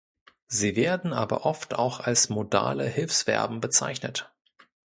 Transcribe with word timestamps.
Sie 0.47 0.75
werden 0.75 1.13
aber 1.13 1.45
oft 1.45 1.75
auch 1.75 1.99
als 1.99 2.29
"modale 2.29 2.85
Hilfsverben" 2.87 3.59
bezeichnet. 3.59 4.33